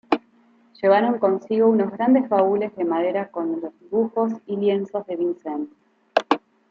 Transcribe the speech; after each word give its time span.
Llevaron 0.81 1.19
consigo 1.19 1.67
unos 1.69 1.91
grandes 1.91 2.27
baúles 2.27 2.75
de 2.75 2.85
madera 2.85 3.29
con 3.29 3.61
los 3.61 3.79
dibujos 3.79 4.33
y 4.47 4.55
lienzos 4.57 5.05
de 5.05 5.15
Vincent. 5.15 5.71